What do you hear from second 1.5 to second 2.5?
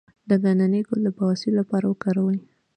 لپاره وکاروئ